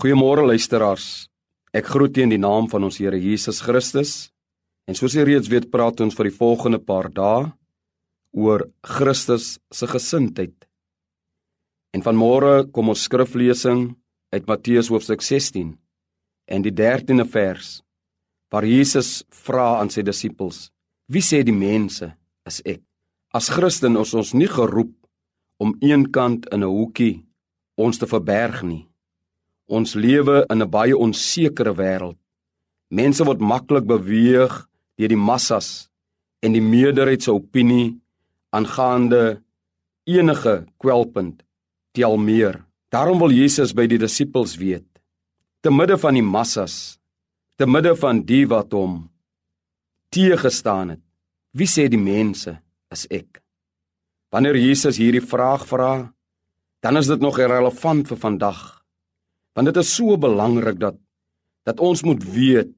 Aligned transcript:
Goeiemôre 0.00 0.46
luisteraars. 0.48 1.28
Ek 1.76 1.90
groet 1.92 2.16
u 2.16 2.22
in 2.24 2.30
die 2.32 2.40
naam 2.40 2.70
van 2.72 2.86
ons 2.86 2.96
Here 3.02 3.18
Jesus 3.20 3.58
Christus. 3.60 4.30
En 4.88 4.96
soos 4.96 5.12
jy 5.12 5.26
reeds 5.28 5.50
weet, 5.52 5.66
praat 5.68 6.00
ons 6.00 6.16
vir 6.16 6.30
die 6.30 6.36
volgende 6.38 6.80
paar 6.80 7.10
dae 7.12 7.50
oor 8.32 8.64
Christus 8.80 9.58
se 9.68 9.90
gesindheid. 9.90 10.56
En 11.92 12.00
vanmôre 12.00 12.70
kom 12.72 12.88
ons 12.94 13.04
skriflesing 13.10 13.90
uit 14.32 14.48
Matteus 14.48 14.88
hoofstuk 14.88 15.20
16 15.20 15.76
en 16.48 16.64
die 16.64 16.72
13de 16.72 17.28
vers 17.28 17.76
waar 18.48 18.64
Jesus 18.64 19.18
vra 19.28 19.82
aan 19.82 19.92
sy 19.92 20.00
disippels: 20.00 20.70
"Wie 21.12 21.20
sê 21.20 21.44
die 21.44 21.52
mense 21.52 22.14
is 22.48 22.62
ek?" 22.64 22.80
As 23.36 23.52
Christen 23.52 24.00
is 24.00 24.14
ons 24.14 24.32
nie 24.32 24.48
geroep 24.48 24.96
om 25.60 25.76
eenkant 25.82 26.48
in 26.54 26.64
'n 26.64 26.72
hoekie 26.72 27.26
ons 27.76 27.98
te 27.98 28.06
verberg 28.06 28.62
nie. 28.62 28.89
Ons 29.70 29.94
lewe 29.94 30.44
in 30.50 30.62
'n 30.62 30.70
baie 30.70 30.96
onsekere 30.96 31.74
wêreld. 31.74 32.18
Mense 32.90 33.24
word 33.24 33.40
maklik 33.40 33.86
beweeg 33.86 34.66
deur 34.98 35.08
die 35.08 35.24
massas 35.30 35.88
en 36.42 36.52
die 36.52 36.62
meerderheid 36.62 37.22
se 37.22 37.32
opinie 37.32 38.00
aangaande 38.50 39.42
enige 40.04 40.66
kwelpunt 40.78 41.42
tel 41.92 42.16
meer. 42.16 42.64
Daarom 42.90 43.18
wil 43.18 43.30
Jesus 43.30 43.72
by 43.72 43.86
die 43.86 43.98
disippels 43.98 44.56
weet, 44.58 44.86
te 45.62 45.70
midde 45.70 45.98
van 45.98 46.14
die 46.14 46.26
massas, 46.26 46.98
te 47.56 47.66
midde 47.66 47.94
van 47.96 48.24
die 48.26 48.46
wat 48.50 48.72
hom 48.72 49.04
teëgestaan 50.10 50.96
het, 50.96 51.02
wie 51.54 51.68
sê 51.70 51.86
die 51.88 52.00
mense 52.00 52.56
is 52.90 53.06
ek? 53.10 53.38
Wanneer 54.34 54.58
Jesus 54.58 54.98
hierdie 54.98 55.22
vraag 55.22 55.66
vra, 55.66 56.10
dan 56.82 56.96
is 56.96 57.06
dit 57.06 57.20
nog 57.20 57.38
relevant 57.38 58.08
vir 58.08 58.18
vandag. 58.18 58.79
Want 59.54 59.70
dit 59.70 59.80
is 59.82 59.94
so 59.94 60.16
belangrik 60.20 60.78
dat 60.80 60.98
dat 61.68 61.80
ons 61.80 62.02
moet 62.02 62.22
weet 62.24 62.72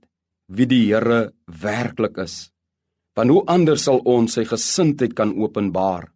wie 0.50 0.66
die 0.66 0.82
Here 0.90 1.32
werklik 1.46 2.18
is. 2.18 2.51
Want 3.16 3.30
hoe 3.30 3.45
anders 3.46 3.84
sal 3.87 4.01
ons 4.09 4.34
sy 4.37 4.45
gesindheid 4.48 5.14
kan 5.16 5.34
openbaar 5.37 6.09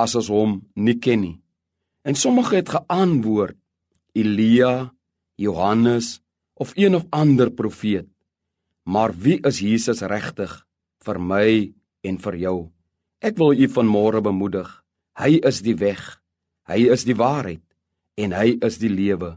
as 0.00 0.14
ons 0.18 0.30
hom 0.32 0.58
nie 0.76 0.96
ken 1.00 1.22
nie? 1.24 1.36
En 2.04 2.14
sommige 2.14 2.60
het 2.60 2.72
geantwoord 2.72 3.56
Elia, 4.14 4.92
Johannes 5.40 6.20
of 6.54 6.72
een 6.76 6.94
of 6.94 7.06
ander 7.10 7.50
profeet. 7.50 8.06
Maar 8.84 9.14
wie 9.16 9.40
is 9.42 9.58
Jesus 9.64 10.04
regtig 10.04 10.52
vir 11.04 11.18
my 11.18 11.72
en 12.04 12.18
vir 12.20 12.36
jou? 12.36 12.58
Ek 13.24 13.38
wil 13.40 13.56
u 13.56 13.68
vanmôre 13.72 14.20
bemoedig. 14.22 14.68
Hy 15.16 15.40
is 15.40 15.62
die 15.64 15.74
weg. 15.80 16.20
Hy 16.68 16.84
is 16.92 17.06
die 17.08 17.16
waarheid 17.16 17.64
en 18.20 18.36
hy 18.36 18.58
is 18.62 18.78
die 18.78 18.92
lewe. 18.92 19.34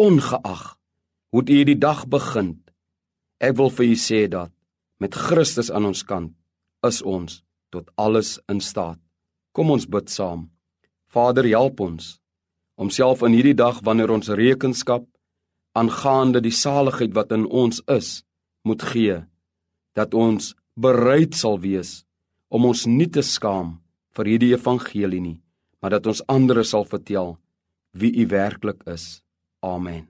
Ongeag 0.00 0.62
hoe 1.30 1.42
jy 1.44 1.64
die 1.68 1.76
dag 1.76 2.06
begin, 2.08 2.54
ek 3.36 3.58
wil 3.58 3.68
vir 3.68 3.90
u 3.92 3.96
sê 4.00 4.20
dat 4.32 4.52
met 5.02 5.12
Christus 5.26 5.68
aan 5.68 5.90
ons 5.90 6.00
kant 6.08 6.32
is 6.88 7.02
ons 7.04 7.42
tot 7.74 7.90
alles 8.00 8.38
in 8.48 8.62
staat. 8.64 8.96
Kom 9.52 9.68
ons 9.74 9.84
bid 9.84 10.08
saam. 10.08 10.48
Vader, 11.12 11.44
help 11.52 11.84
ons 11.84 12.16
om 12.80 12.88
self 12.88 13.20
in 13.28 13.36
hierdie 13.36 13.58
dag 13.58 13.82
wanneer 13.84 14.14
ons 14.16 14.32
rekenskap 14.32 15.04
aangaande 15.76 16.40
die 16.40 16.54
saligheid 16.54 17.12
wat 17.12 17.36
in 17.36 17.44
ons 17.44 17.82
is, 17.92 18.22
moet 18.64 18.80
gee 18.94 19.20
dat 19.92 20.16
ons 20.16 20.54
bereid 20.80 21.36
sal 21.36 21.60
wees 21.60 22.06
om 22.48 22.64
ons 22.72 22.86
nie 22.88 23.10
te 23.12 23.20
skaam 23.20 23.76
vir 24.16 24.32
hierdie 24.32 24.54
evangelie 24.56 25.20
nie 25.20 25.38
maar 25.80 25.92
dat 25.92 26.08
ons 26.08 26.24
ander 26.28 26.64
sal 26.64 26.88
vertel 26.88 27.36
wie 27.92 28.14
u 28.22 28.26
werklik 28.32 28.80
is. 28.88 29.20
Amen. 29.64 30.09